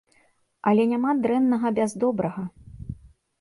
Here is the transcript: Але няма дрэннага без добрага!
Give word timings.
Але 0.71 0.85
няма 0.93 1.11
дрэннага 1.25 1.67
без 1.81 1.91
добрага! 2.05 2.43